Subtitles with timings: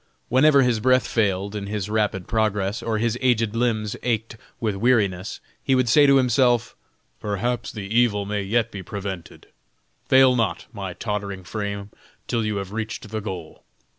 [0.29, 5.39] Whenever his breath failed in his rapid progress, or his aged limbs ached with weariness,
[5.63, 6.75] he would say to himself:
[7.19, 9.49] "Perhaps the evil may yet be prevented;
[10.09, 11.91] fail not, my tottering frame,
[12.25, 13.63] till you have reached the goal!"